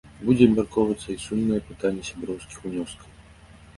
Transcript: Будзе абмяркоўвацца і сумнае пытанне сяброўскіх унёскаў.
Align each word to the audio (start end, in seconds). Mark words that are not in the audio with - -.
Будзе 0.27 0.43
абмяркоўвацца 0.49 1.07
і 1.15 1.19
сумнае 1.27 1.61
пытанне 1.69 2.07
сяброўскіх 2.11 2.67
унёскаў. 2.71 3.09